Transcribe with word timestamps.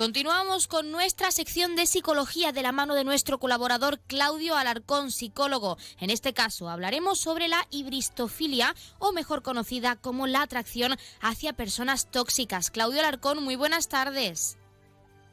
Continuamos 0.00 0.66
con 0.66 0.90
nuestra 0.90 1.30
sección 1.30 1.76
de 1.76 1.84
psicología 1.84 2.52
de 2.52 2.62
la 2.62 2.72
mano 2.72 2.94
de 2.94 3.04
nuestro 3.04 3.38
colaborador 3.38 4.00
Claudio 4.06 4.56
Alarcón, 4.56 5.10
psicólogo. 5.10 5.76
En 5.98 6.08
este 6.08 6.32
caso 6.32 6.70
hablaremos 6.70 7.20
sobre 7.20 7.48
la 7.48 7.66
hibristofilia 7.68 8.74
o 8.98 9.12
mejor 9.12 9.42
conocida 9.42 9.96
como 9.96 10.26
la 10.26 10.40
atracción 10.40 10.96
hacia 11.20 11.52
personas 11.52 12.10
tóxicas. 12.10 12.70
Claudio 12.70 13.00
Alarcón, 13.00 13.44
muy 13.44 13.56
buenas 13.56 13.88
tardes. 13.88 14.56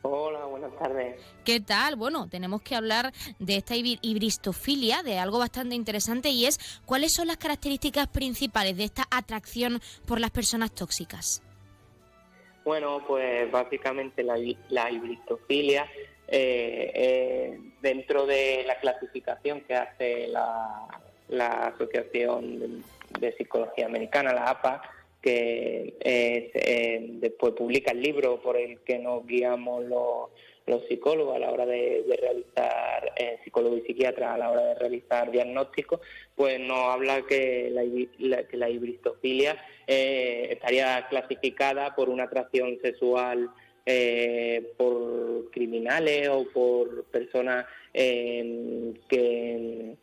Hola, 0.02 0.44
buenas 0.48 0.78
tardes. 0.78 1.22
¿Qué 1.46 1.62
tal? 1.62 1.96
Bueno, 1.96 2.28
tenemos 2.28 2.62
que 2.62 2.76
hablar 2.76 3.14
de 3.40 3.56
esta 3.56 3.78
hibristofilia, 3.78 5.02
de 5.02 5.18
algo 5.18 5.40
bastante 5.40 5.76
interesante 5.76 6.28
y 6.32 6.46
es 6.46 6.60
cuáles 6.86 7.14
son 7.14 7.28
las 7.28 7.38
características 7.38 8.10
principales 8.10 8.76
de 8.76 8.84
esta 8.84 9.08
atracción 9.12 9.82
por 10.06 10.20
las 10.20 10.32
personas 10.32 10.74
tóxicas. 10.74 11.42
Bueno, 12.68 13.02
pues 13.08 13.50
básicamente 13.50 14.24
la, 14.24 14.38
la 14.68 14.92
hibristofilia, 14.92 15.90
eh, 16.28 17.58
dentro 17.82 18.26
de 18.26 18.66
la 18.68 18.78
clasificación 18.82 19.62
que 19.62 19.74
hace 19.74 20.28
la, 20.28 20.86
Asociación 21.74 22.84
de, 23.22 23.32
Psicología 23.38 23.86
Americana, 23.86 24.34
la 24.34 24.50
APA, 24.50 24.82
que 25.22 25.96
eh, 26.02 27.08
después 27.22 27.54
publica 27.54 27.92
el 27.92 28.02
libro 28.02 28.42
por 28.42 28.58
el 28.58 28.80
que 28.80 29.00
nos 29.00 29.26
guiamos 29.26 29.86
los 29.86 30.30
los 30.68 30.86
psicólogos 30.88 31.36
a 31.36 31.40
la 31.40 31.50
hora 31.50 31.66
de, 31.66 32.04
realizar, 32.22 32.97
eh, 32.97 32.97
a 34.06 34.38
la 34.38 34.52
hora 34.52 34.64
de 34.64 34.76
realizar 34.76 35.32
diagnósticos, 35.32 36.00
pues 36.36 36.60
nos 36.60 36.94
habla 36.94 37.24
que 37.24 37.70
la, 37.72 38.44
la 38.52 38.70
hibristofilia 38.70 39.58
eh, 39.86 40.48
estaría 40.52 41.08
clasificada 41.10 41.96
por 41.96 42.10
una 42.10 42.24
atracción 42.24 42.78
sexual 42.82 43.50
eh, 43.86 44.74
por 44.78 45.50
criminales 45.52 46.30
o 46.30 46.46
por 46.54 47.06
personas 47.06 47.66
que, 47.94 49.96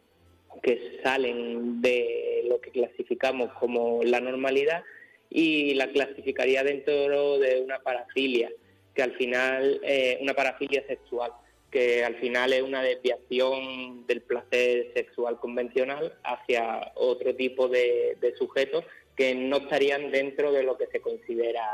que 0.63 1.01
salen 1.03 1.81
de 1.81 2.45
lo 2.49 2.61
que 2.61 2.71
clasificamos 2.71 3.53
como 3.53 4.03
la 4.03 4.21
normalidad 4.21 4.83
y 5.31 5.75
la 5.75 5.89
clasificaría 5.89 6.65
dentro 6.65 7.39
de 7.39 7.61
una 7.61 7.79
parafilia 7.79 8.51
que 8.95 9.03
al 9.03 9.13
final 9.13 9.81
es 9.83 10.21
una 10.21 10.35
parafilia 10.35 10.87
sexual, 10.87 11.33
que 11.75 12.05
al 12.05 12.15
final 12.21 12.53
es 12.53 12.63
una 12.63 12.85
desviación 12.85 14.07
del 14.07 14.23
placer 14.23 14.93
sexual 14.95 15.41
convencional 15.41 16.15
hacia 16.23 16.93
otro 16.95 17.35
tipo 17.35 17.67
de, 17.67 18.17
sujetos 18.39 18.85
que 19.17 19.35
no 19.35 19.57
estarían 19.57 20.13
dentro 20.13 20.53
de 20.53 20.63
lo 20.63 20.79
que 20.79 20.87
se 20.87 21.01
considera 21.01 21.65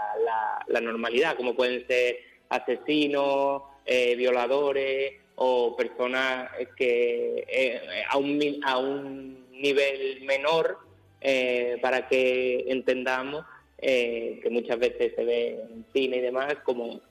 la, 0.68 0.80
normalidad, 0.80 1.36
como 1.36 1.54
pueden 1.54 1.86
ser 1.86 2.16
asesinos, 2.48 3.62
eh, 3.84 4.16
violadores 4.16 5.12
o 5.34 5.76
personas 5.76 6.50
que 6.78 7.44
eh, 7.46 7.80
a, 8.08 8.16
un, 8.16 9.44
nivel 9.50 10.22
menor, 10.22 10.78
eh, 11.20 11.76
para 11.82 12.08
que 12.08 12.64
entendamos 12.68 13.44
eh, 13.76 14.40
que 14.42 14.48
muchas 14.48 14.78
veces 14.78 15.12
se 15.14 15.24
ve 15.24 15.60
en 15.70 15.84
cine 15.92 16.16
y 16.16 16.20
demás, 16.20 16.54
como 16.64 17.02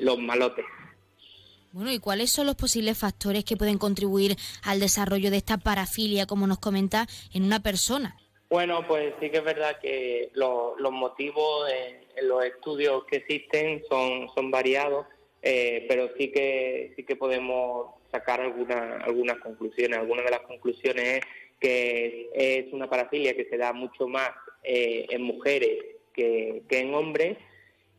los 0.00 0.18
malotes. 0.18 0.66
Bueno, 1.74 1.90
¿y 1.90 1.98
cuáles 1.98 2.30
son 2.30 2.46
los 2.46 2.54
posibles 2.54 2.96
factores 2.96 3.44
que 3.44 3.56
pueden 3.56 3.78
contribuir 3.78 4.36
al 4.62 4.78
desarrollo 4.78 5.32
de 5.32 5.38
esta 5.38 5.58
parafilia, 5.58 6.24
como 6.24 6.46
nos 6.46 6.60
comenta, 6.60 7.08
en 7.34 7.42
una 7.42 7.64
persona? 7.64 8.16
Bueno, 8.48 8.86
pues 8.86 9.12
sí 9.18 9.28
que 9.28 9.38
es 9.38 9.44
verdad 9.44 9.80
que 9.82 10.30
los 10.34 10.92
motivos 10.92 11.68
en, 11.68 12.28
los 12.28 12.44
estudios 12.44 13.02
que 13.06 13.16
existen 13.16 13.82
son, 13.88 14.28
son 14.36 14.52
variados, 14.52 15.04
eh, 15.42 15.84
pero 15.88 16.10
sí 16.16 16.30
que, 16.30 16.92
sí 16.94 17.02
que 17.02 17.16
podemos 17.16 17.88
sacar 18.12 18.40
algunas 18.40 19.02
algunas 19.02 19.38
conclusiones. 19.38 19.98
Algunas 19.98 20.26
de 20.26 20.30
las 20.30 20.42
conclusiones 20.42 21.04
es 21.04 21.24
que 21.58 22.30
es 22.34 22.72
una 22.72 22.88
parafilia 22.88 23.34
que 23.34 23.46
se 23.46 23.56
da 23.56 23.72
mucho 23.72 24.06
más 24.06 24.30
en 24.62 25.22
mujeres 25.22 25.84
que, 26.12 26.62
en 26.70 26.94
hombres 26.94 27.36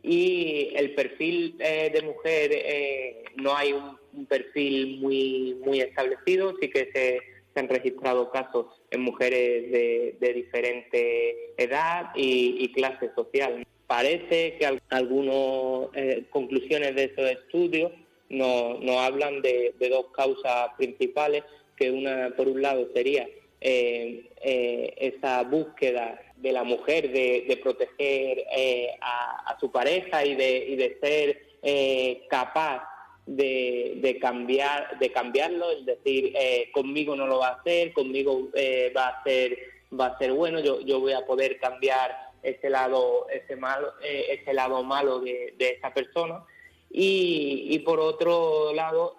y 0.05 0.71
el 0.75 0.93
perfil 0.93 1.55
eh, 1.59 1.89
de 1.91 2.01
mujer 2.03 2.51
eh, 2.53 3.23
no 3.37 3.55
hay 3.55 3.73
un, 3.73 3.95
perfil 4.27 4.99
muy 5.01 5.57
muy 5.65 5.81
establecido. 5.81 6.53
Sí 6.61 6.69
que 6.69 6.89
se, 6.93 7.19
han 7.59 7.67
registrado 7.67 8.31
casos 8.31 8.67
en 8.91 9.01
mujeres 9.01 9.71
de, 9.71 10.33
diferente 10.33 11.53
edad 11.57 12.11
y, 12.15 12.71
clase 12.73 13.11
social. 13.15 13.65
Parece 13.87 14.57
que 14.57 14.65
algunas 14.89 15.89
eh, 15.95 16.25
conclusiones 16.29 16.95
de 16.95 17.05
esos 17.05 17.29
estudios 17.31 17.91
nos 18.29 18.81
no 18.81 18.99
hablan 18.99 19.41
de, 19.41 19.73
de, 19.79 19.89
dos 19.89 20.07
causas 20.15 20.69
principales 20.77 21.43
que 21.77 21.91
una 21.91 22.33
por 22.35 22.47
un 22.47 22.61
lado 22.61 22.89
sería 22.93 23.27
esa 23.61 25.43
búsqueda 25.43 26.24
de 26.37 26.51
la 26.51 26.63
mujer 26.63 27.11
de, 27.11 27.59
proteger 27.61 28.45
eh, 28.55 28.89
a, 29.01 29.57
su 29.59 29.71
pareja 29.71 30.25
y 30.25 30.35
de, 30.35 30.75
de 30.77 30.97
ser 31.01 31.41
eh, 31.61 32.25
capaz 32.29 32.83
de, 33.25 34.17
cambiar 34.21 34.99
de 34.99 35.11
cambiarlo 35.11 35.71
es 35.71 35.85
decir 35.85 36.31
eh, 36.35 36.69
conmigo 36.71 37.15
no 37.15 37.25
lo 37.25 37.39
va 37.39 37.47
a 37.47 37.53
hacer 37.55 37.91
conmigo 37.93 38.49
va 38.95 39.07
a 39.07 39.23
ser 39.23 39.57
va 39.99 40.07
a 40.07 40.17
ser 40.19 40.33
bueno 40.33 40.59
yo, 40.59 40.81
yo 40.81 40.99
voy 40.99 41.13
a 41.13 41.25
poder 41.25 41.59
cambiar 41.59 42.15
ese 42.43 42.69
lado 42.69 43.27
ese 43.29 43.55
malo 43.55 43.93
ese 44.01 44.53
lado 44.53 44.83
malo 44.83 45.19
de, 45.19 45.55
de 45.57 45.69
esa 45.69 45.93
persona. 45.93 46.43
Y, 46.97 47.67
y, 47.71 47.79
por 47.79 47.99
otro 47.99 48.71
lado 48.73 49.17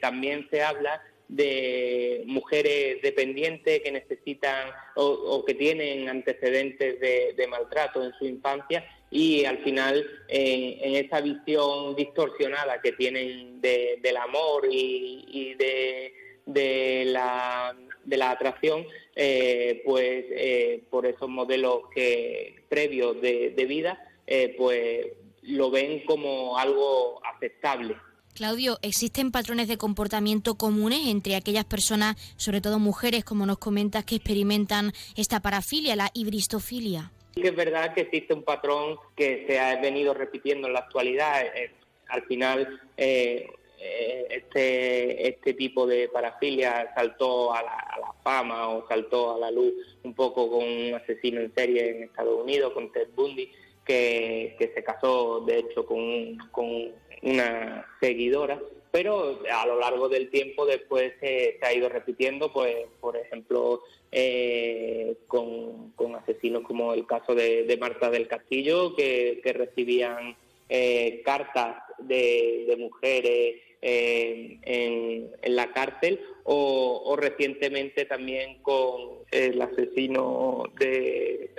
también 0.00 0.48
se 0.50 0.62
habla 0.62 1.00
de 1.32 2.24
mujeres 2.26 3.00
dependientes 3.00 3.80
que 3.80 3.90
necesitan 3.90 4.68
o, 4.96 5.42
que 5.46 5.54
tienen 5.54 6.06
antecedentes 6.08 7.00
de, 7.00 7.46
maltrato 7.48 8.04
en 8.04 8.12
su 8.18 8.26
infancia 8.26 8.84
y 9.10 9.46
al 9.46 9.58
final 9.64 10.04
en, 10.28 11.04
esa 11.04 11.22
visión 11.22 11.96
distorsionada 11.96 12.82
que 12.82 12.92
tienen 12.92 13.62
del 13.62 14.16
amor 14.18 14.66
y, 14.70 15.54
de, 15.54 17.04
la, 17.06 17.74
de 18.04 18.16
la 18.18 18.30
atracción, 18.30 18.84
eh, 19.16 19.80
pues 19.86 20.26
eh, 20.30 20.84
por 20.90 21.06
esos 21.06 21.30
modelos 21.30 21.84
que 21.94 22.62
previos 22.68 23.20
de, 23.22 23.64
vida, 23.66 24.06
eh, 24.26 24.54
pues 24.58 25.06
lo 25.44 25.70
ven 25.70 26.04
como 26.04 26.58
algo 26.58 27.22
aceptable. 27.24 27.96
Claudio, 28.34 28.78
¿existen 28.80 29.30
patrones 29.30 29.68
de 29.68 29.76
comportamiento 29.76 30.54
comunes 30.54 31.06
entre 31.06 31.36
aquellas 31.36 31.66
personas, 31.66 32.16
sobre 32.36 32.62
todo 32.62 32.78
mujeres, 32.78 33.24
como 33.24 33.44
nos 33.44 33.58
comentas, 33.58 34.06
que 34.06 34.16
experimentan 34.16 34.92
esta 35.16 35.40
parafilia, 35.40 35.96
la 35.96 36.10
hibristofilia? 36.14 37.12
Sí 37.34 37.42
es 37.44 37.54
verdad 37.54 37.92
que 37.94 38.02
existe 38.02 38.32
un 38.32 38.42
patrón 38.42 38.96
que 39.16 39.44
se 39.46 39.58
ha 39.60 39.78
venido 39.80 40.14
repitiendo 40.14 40.66
en 40.66 40.72
la 40.72 40.80
actualidad. 40.80 41.44
Eh, 41.44 41.72
al 42.08 42.22
final, 42.22 42.80
eh, 42.96 43.50
eh, 43.78 44.26
este, 44.30 45.28
este 45.28 45.52
tipo 45.52 45.86
de 45.86 46.08
parafilia 46.08 46.90
saltó 46.94 47.52
a 47.52 47.62
la, 47.62 48.14
fama 48.22 48.68
o 48.68 48.86
saltó 48.88 49.34
a 49.34 49.38
la 49.38 49.50
luz 49.50 49.74
un 50.04 50.14
poco 50.14 50.48
con 50.50 50.62
un 50.62 50.94
asesino 50.94 51.40
en 51.40 51.54
serie 51.54 51.90
en 51.90 52.04
Estados 52.04 52.40
Unidos, 52.42 52.72
con 52.72 52.92
Ted 52.92 53.08
Bundy, 53.14 53.50
que, 53.84 54.56
se 54.74 54.84
casó, 54.84 55.40
de 55.40 55.58
hecho, 55.58 55.84
con, 55.84 56.38
con 56.50 56.92
una 57.22 57.86
seguidora, 58.00 58.60
pero 58.92 59.40
a 59.50 59.66
lo 59.66 59.80
largo 59.80 60.08
del 60.08 60.28
tiempo 60.28 60.66
después 60.66 61.14
se 61.18 61.58
ha 61.62 61.72
ido 61.72 61.88
repitiendo, 61.88 62.52
pues 62.52 62.76
por 63.00 63.16
ejemplo, 63.16 63.82
eh, 64.12 65.16
con, 65.26 65.92
asesinos 66.14 66.62
como 66.62 66.92
el 66.92 67.06
caso 67.06 67.34
de, 67.34 67.76
Marta 67.80 68.10
del 68.10 68.28
Castillo, 68.28 68.94
que, 68.94 69.40
recibían 69.54 70.36
eh, 70.68 71.22
cartas 71.24 71.76
de, 71.98 72.76
mujeres 72.78 73.56
eh, 73.80 74.58
en, 74.62 75.56
la 75.56 75.72
cárcel, 75.72 76.20
o, 76.44 77.16
recientemente 77.18 78.04
también 78.04 78.60
con 78.62 79.20
el 79.30 79.60
asesino 79.62 80.64
de 80.78 81.50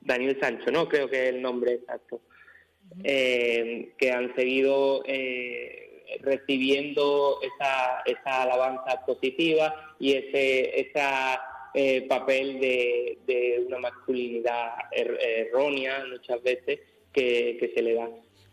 Daniel 0.00 0.38
Sancho, 0.40 0.70
¿no? 0.70 0.88
Creo 0.88 1.10
que 1.10 1.24
es 1.24 1.34
el 1.34 1.42
nombre 1.42 1.72
exacto. 1.72 2.20
Eh, 3.04 3.94
que 3.98 4.10
han 4.10 4.34
seguido 4.34 5.02
eh, 5.06 6.18
recibiendo 6.20 7.38
esa, 7.42 8.02
esa 8.06 8.42
alabanza 8.42 9.04
positiva 9.06 9.94
y 10.00 10.14
ese 10.14 10.80
esa, 10.80 11.40
eh, 11.74 12.06
papel 12.08 12.58
de, 12.60 13.64
una 13.66 13.78
masculinidad 13.78 14.70
er, 14.90 15.18
errónea 15.20 16.04
muchas 16.10 16.42
veces 16.42 16.80
que, 17.12 17.56
que 17.60 17.72
se 17.74 17.82
le 17.82 17.94
da. 17.94 18.08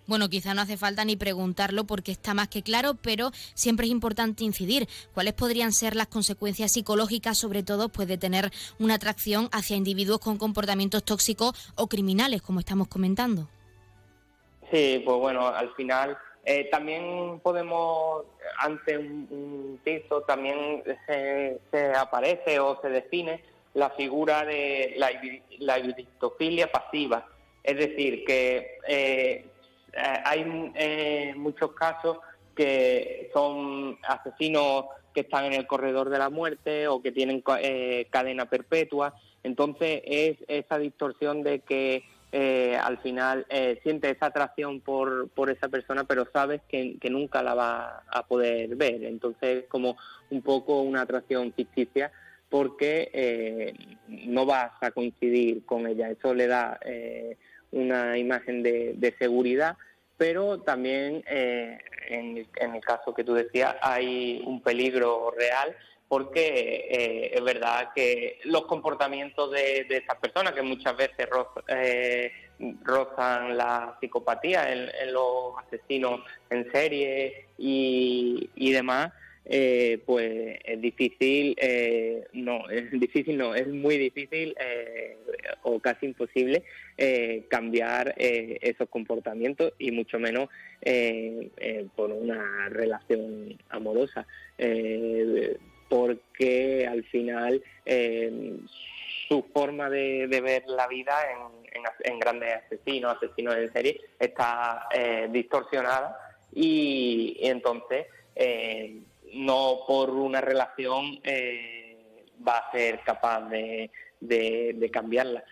Bueno, 0.07 0.29
quizá 0.29 0.53
no 0.53 0.61
hace 0.61 0.77
falta 0.77 1.03
ni 1.03 1.15
preguntarlo 1.15 1.85
porque 1.85 2.11
está 2.11 2.35
más 2.35 2.49
que 2.49 2.61
claro, 2.61 2.95
pero 3.01 3.31
siempre 3.55 3.87
es 3.87 3.91
importante 3.91 4.43
incidir. 4.43 4.87
¿Cuáles 5.13 5.33
podrían 5.33 5.73
ser 5.73 5.95
las 5.95 6.07
consecuencias 6.07 6.73
psicológicas, 6.73 7.37
sobre 7.37 7.63
todo, 7.63 7.89
pues 7.89 8.07
de 8.07 8.19
tener 8.19 8.51
una 8.77 8.95
atracción 8.95 9.49
hacia 9.51 9.77
individuos 9.77 10.19
con 10.19 10.37
comportamientos 10.37 11.03
tóxicos 11.03 11.71
o 11.75 11.87
criminales, 11.87 12.43
como 12.43 12.59
estamos 12.59 12.87
comentando? 12.87 13.49
Sí, 14.71 15.01
pues 15.05 15.17
bueno, 15.17 15.47
al 15.47 15.73
final 15.75 16.17
Eh, 16.47 16.69
también 16.69 17.39
podemos, 17.39 18.23
ante 18.59 18.99
un, 18.99 19.79
piso, 19.83 20.21
también 20.21 20.83
se, 21.07 21.59
aparece 21.97 22.59
o 22.59 22.79
se 22.81 22.89
define 22.89 23.43
la 23.73 23.89
figura 23.89 24.45
de 24.45 24.93
la, 24.97 25.09
la 25.57 26.71
pasiva. 26.71 27.27
Es 27.63 27.77
decir, 27.77 28.23
que 28.25 28.77
eh, 28.87 29.45
hay 30.23 30.71
eh, 30.75 31.33
muchos 31.35 31.71
casos 31.71 32.19
que 32.55 33.31
son 33.33 33.97
asesinos 34.03 34.85
que 35.15 35.21
están 35.21 35.45
en 35.45 35.53
el 35.53 35.65
corredor 35.65 36.09
de 36.09 36.19
la 36.19 36.29
muerte 36.29 36.87
o 36.87 37.01
que 37.01 37.11
tienen 37.11 37.41
cadena 38.11 38.45
perpetua. 38.45 39.15
Entonces 39.43 40.03
es 40.05 40.37
esa 40.47 40.77
distorsión 40.77 41.41
de 41.41 41.61
que 41.61 42.03
eh, 42.37 42.75
al 42.75 42.97
final 42.97 43.45
eh, 43.47 43.79
siente 43.81 44.09
esa 44.09 44.25
atracción 44.25 44.81
por, 44.81 45.29
por 45.29 45.49
esa 45.49 45.69
persona, 45.69 46.03
pero 46.03 46.27
sabes 46.33 46.59
que, 46.67 46.97
nunca 47.09 47.41
la 47.41 47.53
va 47.53 48.03
a 48.09 48.27
poder 48.27 48.75
ver. 48.75 49.05
Entonces 49.05 49.63
es 49.63 49.69
como 49.69 49.95
un 50.29 50.41
poco 50.41 50.81
una 50.81 51.03
atracción 51.03 51.53
ficticia 51.53 52.11
porque 52.49 53.09
eh, 53.13 53.73
no 54.09 54.45
vas 54.45 54.73
a 54.81 54.91
coincidir 54.91 55.65
con 55.65 55.87
ella. 55.87 56.09
Eso 56.09 56.33
le 56.33 56.47
da 56.47 56.77
una 57.71 58.17
imagen 58.17 58.63
de, 58.63 59.15
seguridad, 59.17 59.77
pero 60.17 60.59
también 60.59 61.23
en, 61.27 62.45
el 62.59 62.81
caso 62.81 63.13
que 63.13 63.23
tú 63.23 63.33
decías 63.33 63.77
hay 63.81 64.43
un 64.45 64.61
peligro 64.61 65.31
real 65.31 65.73
porque 66.07 66.87
eh, 66.89 67.31
es 67.33 67.43
verdad 67.43 67.89
que 67.95 68.39
los 68.43 68.65
comportamientos 68.65 69.51
de, 69.51 69.85
de 69.89 69.97
estas 69.97 70.17
personas, 70.17 70.53
que 70.53 70.61
muchas 70.61 70.95
veces 70.95 71.27
eh, 71.67 72.31
rozan 72.83 73.57
la 73.57 73.97
psicopatía 73.99 74.71
en, 74.71 75.13
los 75.13 75.53
asesinos 75.65 76.21
en 76.49 76.71
serie 76.71 77.47
y, 77.57 78.71
demás, 78.71 79.11
eh, 79.45 79.99
pues 80.05 80.59
es 80.63 80.79
difícil, 80.79 81.55
no, 82.33 82.69
es 82.69 82.91
difícil, 82.91 83.37
no, 83.37 83.55
es 83.55 83.67
muy 83.67 83.97
difícil 83.97 84.55
o 85.63 85.79
casi 85.79 86.05
imposible 86.05 86.63
cambiar 87.49 88.13
esos 88.17 88.87
comportamientos 88.89 89.73
y 89.79 89.91
mucho 89.91 90.19
menos 90.19 90.49
por 91.95 92.11
una 92.11 92.69
relación 92.69 93.57
amorosa 93.69 94.27
porque 95.89 96.87
al 96.87 97.03
final 97.05 97.63
eh, 97.85 98.57
su 99.27 99.43
forma 99.53 99.89
de, 99.89 100.27
ver 100.27 100.63
la 100.67 100.87
vida 100.87 101.15
en, 102.03 102.19
grandes 102.19 102.55
asesinos, 102.55 103.17
asesinos 103.17 103.55
en 103.55 103.73
serie, 103.73 104.01
está 104.19 104.87
eh, 104.93 105.27
distorsionada. 105.31 106.17
Y, 106.53 107.37
entonces 107.41 108.07
eh, 108.35 108.99
no 109.33 109.79
por 109.87 110.09
una 110.11 110.41
relación 110.41 111.19
va 112.47 112.57
a 112.57 112.71
ser 112.71 112.99
capaz 113.01 113.49
de 113.49 114.89
cambiarla 114.91 115.43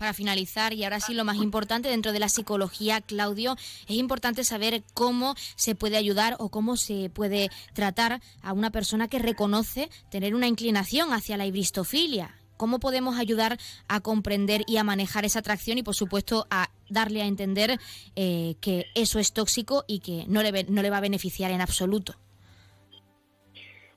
para 0.00 0.14
finalizar, 0.14 0.72
y 0.72 0.82
ahora 0.82 0.98
sí 0.98 1.12
lo 1.12 1.26
más 1.26 1.36
importante 1.36 1.90
dentro 1.90 2.12
de 2.12 2.20
la 2.20 2.30
psicología, 2.30 3.02
Claudio, 3.02 3.58
es 3.86 3.96
importante 3.96 4.44
saber 4.44 4.82
cómo 4.94 5.34
se 5.56 5.74
puede 5.74 5.98
ayudar 5.98 6.36
o 6.38 6.48
cómo 6.48 6.78
se 6.78 7.10
puede 7.10 7.50
tratar 7.74 8.22
a 8.40 8.54
una 8.54 8.70
persona 8.70 9.08
que 9.08 9.18
reconoce 9.18 9.90
tener 10.10 10.34
una 10.34 10.46
inclinación 10.46 11.12
hacia 11.12 11.36
la 11.36 11.44
ibristofilia. 11.44 12.34
¿Cómo 12.56 12.80
podemos 12.80 13.18
ayudar 13.18 13.58
a 13.88 14.00
comprender 14.00 14.62
y 14.66 14.78
a 14.78 14.84
manejar 14.84 15.26
esa 15.26 15.40
atracción 15.40 15.76
y, 15.76 15.82
por 15.82 15.94
supuesto, 15.94 16.46
a 16.48 16.70
darle 16.88 17.20
a 17.20 17.26
entender 17.26 17.78
eh, 18.16 18.56
que 18.62 18.86
eso 18.94 19.18
es 19.18 19.34
tóxico 19.34 19.84
y 19.86 19.98
que 20.00 20.24
no 20.28 20.42
le, 20.42 20.64
no 20.64 20.80
le 20.80 20.88
va 20.88 20.96
a 20.96 21.02
beneficiar 21.02 21.50
en 21.50 21.60
absoluto? 21.60 22.16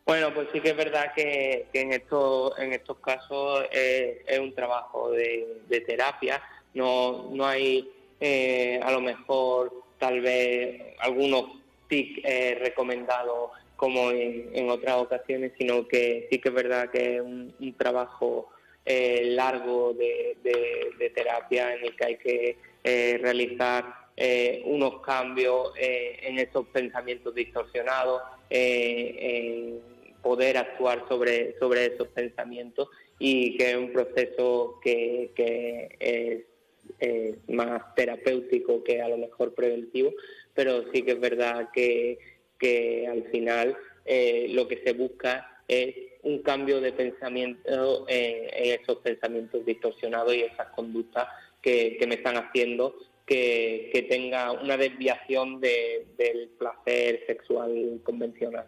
Bueno, 0.05 0.33
pues 0.33 0.49
sí 0.51 0.59
que 0.59 0.71
es 0.71 0.75
verdad 0.75 1.13
que, 1.15 1.67
en 1.71 1.93
estos 1.93 2.59
en 2.59 2.73
estos 2.73 2.99
casos 2.99 3.65
es 3.71 4.39
un 4.39 4.53
trabajo 4.53 5.11
de, 5.11 5.83
terapia. 5.87 6.41
No 6.73 7.29
no 7.31 7.45
hay 7.45 7.89
eh, 8.19 8.79
a 8.81 8.91
lo 8.91 9.01
mejor 9.01 9.73
tal 9.99 10.21
vez 10.21 10.81
algunos 10.99 11.45
TIC 11.87 12.21
eh, 12.23 12.57
recomendados 12.59 13.51
como 13.75 14.11
en, 14.11 14.69
otras 14.69 14.95
ocasiones, 14.95 15.51
sino 15.57 15.87
que 15.87 16.27
sí 16.31 16.39
que 16.39 16.49
es 16.49 16.55
verdad 16.55 16.89
que 16.89 17.17
es 17.17 17.21
un, 17.21 17.75
trabajo 17.77 18.49
eh, 18.85 19.23
largo 19.25 19.93
de, 19.93 20.37
terapia 21.13 21.75
en 21.75 21.83
el 21.85 21.95
que 21.95 22.05
hay 22.05 22.17
que 22.17 22.57
realizar 23.19 23.85
unos 24.65 25.01
cambios 25.01 25.73
en 25.77 26.39
esos 26.39 26.65
pensamientos 26.67 27.35
distorsionados, 27.35 28.21
en 28.49 29.81
poder 30.23 30.57
actuar 30.57 31.05
sobre, 31.07 31.55
sobre 31.59 31.87
esos 31.87 32.07
pensamientos 32.07 32.87
y 33.19 33.57
que 33.57 33.71
es 33.71 33.77
un 33.77 33.91
proceso 33.91 34.79
que, 34.81 35.31
es, 35.99 36.45
más 37.47 37.93
terapéutico 37.95 38.83
que 38.83 39.01
a 39.01 39.09
lo 39.09 39.17
mejor 39.17 39.53
preventivo, 39.53 40.13
pero 40.53 40.85
sí 40.91 41.03
que 41.03 41.11
es 41.11 41.19
verdad 41.19 41.69
que, 41.73 42.17
que 42.57 43.07
al 43.07 43.23
final 43.25 43.77
eh, 44.05 44.47
lo 44.49 44.67
que 44.67 44.81
se 44.83 44.93
busca 44.93 45.61
es 45.67 45.95
un 46.23 46.39
cambio 46.39 46.79
de 46.79 46.93
pensamiento 46.93 48.05
en, 48.07 48.79
esos 48.79 48.97
pensamientos 48.99 49.65
distorsionados 49.65 50.33
y 50.33 50.41
esas 50.41 50.67
conductas 50.69 51.27
que, 51.61 51.97
me 52.07 52.15
están 52.15 52.37
haciendo 52.37 52.95
que, 53.25 53.89
que 53.93 54.03
tenga 54.03 54.51
una 54.51 54.77
desviación 54.77 55.59
del 55.59 56.49
placer 56.57 57.23
sexual 57.27 57.99
convencional. 58.03 58.65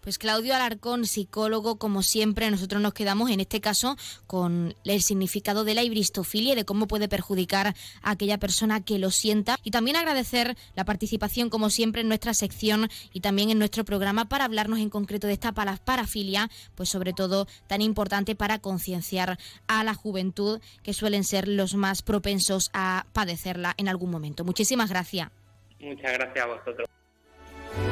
Pues 0.00 0.18
Claudio 0.18 0.54
Alarcón, 0.54 1.06
psicólogo, 1.06 1.76
como 1.76 2.02
siempre, 2.02 2.50
nosotros 2.50 2.80
nos 2.80 2.94
quedamos 2.94 3.30
en 3.30 3.40
este 3.40 3.60
caso 3.60 3.96
con 4.26 4.74
el 4.84 5.02
significado 5.02 5.64
de 5.64 5.74
la 5.74 5.82
ibristofilia 5.82 6.52
y 6.52 6.56
de 6.56 6.64
cómo 6.64 6.86
puede 6.86 7.08
perjudicar 7.08 7.74
a 8.02 8.10
aquella 8.10 8.38
persona 8.38 8.82
que 8.82 8.98
lo 8.98 9.10
sienta. 9.10 9.56
Y 9.62 9.70
también 9.70 9.96
agradecer 9.96 10.56
la 10.74 10.84
participación, 10.84 11.50
como 11.50 11.70
siempre, 11.70 12.00
en 12.00 12.08
nuestra 12.08 12.34
sección 12.34 12.88
y 13.12 13.20
también 13.20 13.50
en 13.50 13.58
nuestro 13.58 13.84
programa 13.84 14.28
para 14.28 14.44
hablarnos 14.44 14.78
en 14.78 14.90
concreto 14.90 15.26
de 15.26 15.34
esta 15.34 15.52
parafilia, 15.52 16.50
pues 16.74 16.88
sobre 16.88 17.12
todo 17.12 17.46
tan 17.66 17.82
importante 17.82 18.34
para 18.34 18.58
concienciar 18.58 19.38
a 19.66 19.84
la 19.84 19.94
juventud, 19.94 20.60
que 20.82 20.94
suelen 20.94 21.24
ser 21.24 21.48
los 21.48 21.74
más 21.74 22.02
propensos 22.02 22.70
a 22.72 23.06
padecerla 23.12 23.74
en 23.76 23.88
algún 23.88 24.10
momento. 24.10 24.44
Muchísimas 24.44 24.90
gracias. 24.90 25.30
Muchas 25.80 26.12
gracias 26.12 26.44
a 26.44 26.48
vosotros. 26.48 26.99